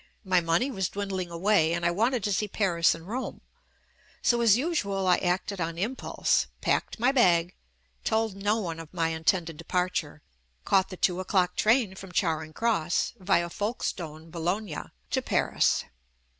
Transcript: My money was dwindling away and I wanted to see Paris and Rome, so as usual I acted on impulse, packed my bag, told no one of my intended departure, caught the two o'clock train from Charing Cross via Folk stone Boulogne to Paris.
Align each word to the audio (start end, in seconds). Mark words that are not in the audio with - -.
My 0.25 0.41
money 0.41 0.71
was 0.71 0.89
dwindling 0.89 1.29
away 1.29 1.73
and 1.73 1.85
I 1.85 1.91
wanted 1.91 2.23
to 2.23 2.33
see 2.33 2.47
Paris 2.47 2.95
and 2.95 3.07
Rome, 3.07 3.39
so 4.23 4.41
as 4.41 4.57
usual 4.57 5.05
I 5.05 5.17
acted 5.17 5.61
on 5.61 5.77
impulse, 5.77 6.47
packed 6.59 6.99
my 6.99 7.11
bag, 7.11 7.53
told 8.03 8.35
no 8.35 8.57
one 8.57 8.79
of 8.79 8.91
my 8.91 9.09
intended 9.09 9.57
departure, 9.57 10.23
caught 10.65 10.89
the 10.89 10.97
two 10.97 11.19
o'clock 11.19 11.55
train 11.55 11.93
from 11.93 12.11
Charing 12.11 12.51
Cross 12.53 13.13
via 13.19 13.47
Folk 13.51 13.83
stone 13.83 14.31
Boulogne 14.31 14.89
to 15.11 15.21
Paris. 15.21 15.85